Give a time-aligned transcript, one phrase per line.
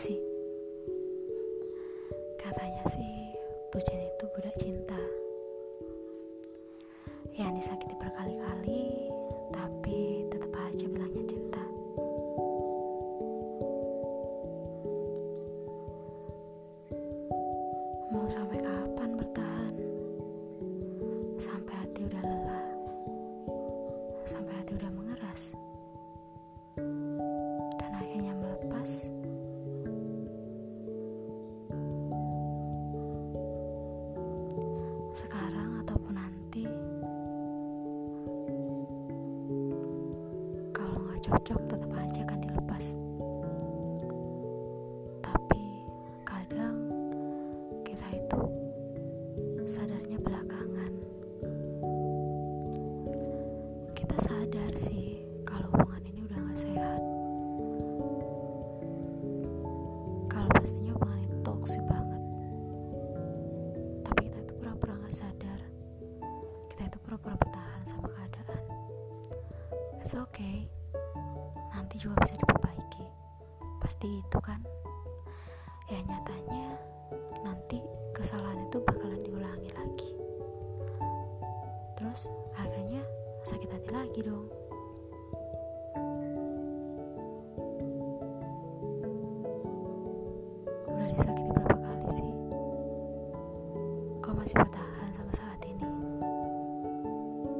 [0.00, 0.16] sih.
[2.40, 3.36] Katanya sih
[3.68, 4.96] bucin itu budak cinta.
[7.36, 9.12] Ya disakiti berkali-kali
[9.52, 11.60] tapi tetap aja bilangnya cinta.
[18.08, 19.69] Mau sampai kapan bertahan?
[41.30, 42.98] Cocok tetap aja kan dilepas
[45.22, 45.62] tapi
[46.26, 46.90] kadang
[47.86, 48.42] kita itu
[49.70, 50.92] sadarnya belakangan.
[53.94, 57.02] Kita sadar sih kalau hubungan ini udah nggak sehat.
[60.26, 62.22] Kalau pastinya hubungan itu toksik banget.
[64.02, 65.60] Tapi kita itu pura-pura nggak sadar.
[66.74, 68.62] Kita itu pura-pura bertahan sama keadaan.
[70.02, 70.79] It's okay
[71.90, 73.06] nanti juga bisa diperbaiki.
[73.82, 74.62] Pasti itu kan?
[75.90, 76.78] Ya nyatanya
[77.42, 77.82] nanti
[78.14, 80.14] kesalahan itu bakalan diulangi lagi.
[81.98, 83.02] Terus akhirnya
[83.42, 84.46] sakit hati lagi dong.
[90.94, 92.30] Udah disakiti berapa kali sih?
[94.22, 95.90] Kau masih bertahan sama saat ini?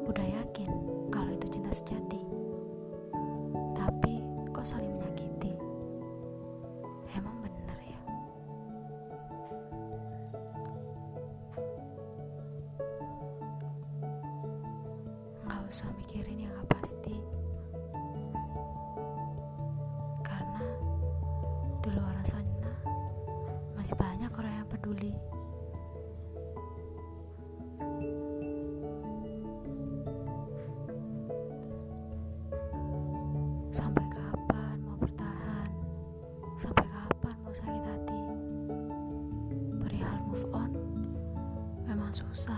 [0.06, 0.70] Udah yakin
[1.10, 2.19] kalau itu cinta sejati
[15.70, 17.14] nggak usah mikirin yang gak pasti
[20.18, 20.66] karena
[21.78, 22.74] di luar sana
[23.78, 25.14] masih banyak orang yang peduli
[33.70, 35.70] Sampai kapan mau bertahan?
[36.58, 38.20] Sampai kapan mau sakit hati?
[39.78, 40.74] Perihal move on
[41.86, 42.49] memang susah,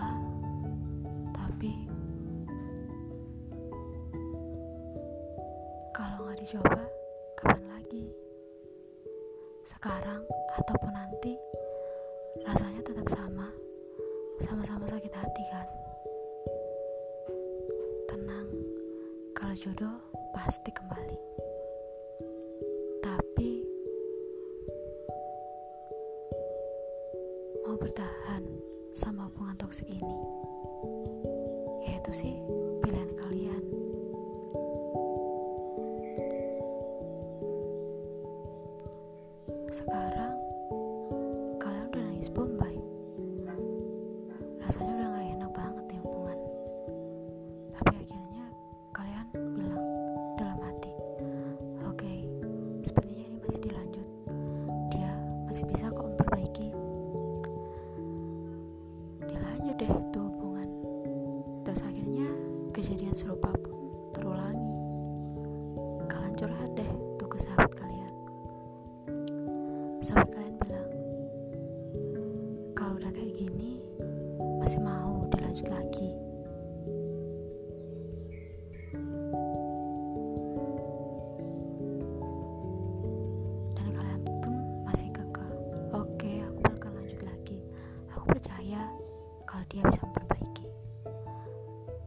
[6.43, 6.83] dicoba,
[7.39, 8.03] kapan lagi?
[9.63, 10.27] Sekarang
[10.59, 11.39] ataupun nanti,
[12.43, 13.47] rasanya tetap sama,
[14.43, 15.67] sama-sama sakit hati kan?
[18.11, 18.51] Tenang,
[19.31, 19.95] kalau jodoh
[20.35, 21.19] pasti kembali.
[22.99, 23.51] Tapi
[27.63, 28.43] mau bertahan
[28.91, 30.19] sama hubungan toksik ini,
[31.87, 32.35] yaitu sih
[32.83, 33.12] pilihan
[39.83, 40.39] Sekarang
[41.59, 42.79] kalian udah nangis bombay.
[44.63, 46.39] Rasanya udah gak enak banget nih hubungan.
[47.75, 48.45] Tapi akhirnya
[48.95, 49.27] kalian
[49.59, 49.83] bilang
[50.39, 50.93] dalam hati,
[51.83, 52.13] oke,
[52.87, 54.07] sepertinya ini masih dilanjut.
[54.95, 55.11] Dia
[55.51, 56.02] masih bisa kok
[70.03, 70.89] Sahabat kalian bilang,
[72.75, 73.79] kalau udah kayak gini,
[74.59, 76.11] masih mau dilanjut lagi.
[83.79, 84.53] dan kalian pun
[84.83, 85.51] masih kekeh.
[85.95, 87.63] Oke aku bakal lanjut lagi.
[88.11, 88.91] Aku percaya
[89.47, 90.67] kalau dia bisa memperbaiki.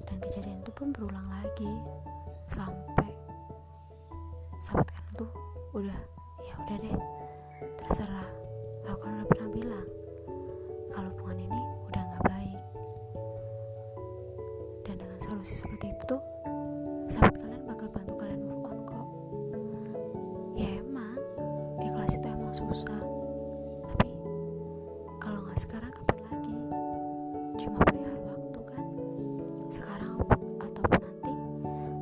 [0.04, 1.72] Dan kejadian itu pun berulang lagi.
[2.44, 3.08] Sampai
[4.60, 5.32] sahabat kalian tuh
[5.72, 6.00] udah
[6.44, 7.15] ya udah deh
[15.26, 16.22] solusi seperti itu tuh
[17.10, 19.06] sahabat kalian bakal bantu kalian move on kok.
[20.54, 21.18] Ya emang
[21.82, 23.02] ikhlas itu emang susah.
[23.90, 24.10] Tapi
[25.18, 26.54] kalau nggak sekarang kapan lagi?
[27.58, 28.86] Cuma perihal waktu kan?
[29.66, 30.14] Sekarang
[30.62, 31.32] ataupun nanti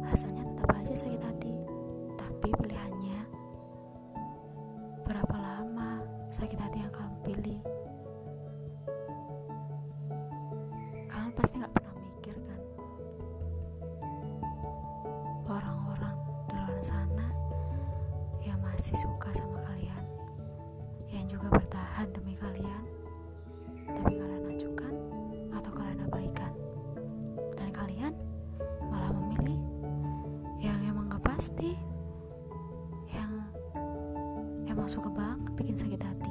[0.04, 1.52] hasilnya tetap aja sakit hati.
[2.20, 3.20] Tapi pilihannya
[5.08, 7.60] berapa lama sakit hati yang kalian pilih
[18.74, 20.02] masih suka sama kalian
[21.06, 22.82] yang juga bertahan demi kalian
[23.86, 24.94] tapi kalian acukan
[25.54, 26.50] atau kalian abaikan.
[27.54, 28.12] Dan kalian
[28.90, 29.62] malah memilih
[30.58, 31.78] yang emang gak pasti
[33.14, 33.46] yang
[34.66, 36.23] emang suka banget bikin sakit hati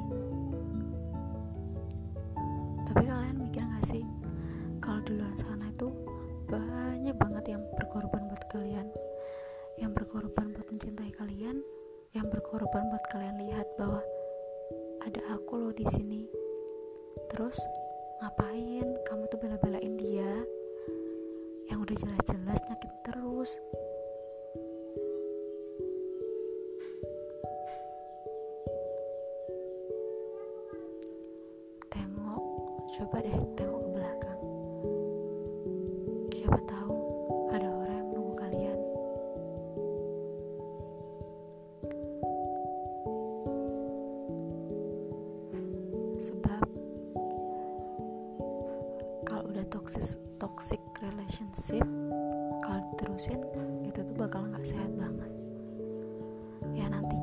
[12.54, 13.98] korban buat kalian lihat bahwa
[15.02, 16.22] ada aku loh di sini.
[17.26, 17.58] Terus
[18.22, 18.94] ngapain?
[19.02, 20.30] Kamu tuh bela-belain dia.
[21.66, 23.58] Yang udah jelas-jelas nyakitin terus.
[49.84, 51.84] toxic toxic relationship
[52.64, 53.36] kalau terusin
[53.84, 55.28] itu tuh bakal nggak sehat banget.
[56.72, 57.20] Ya nanti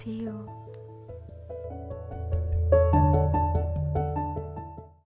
[0.00, 0.59] See you.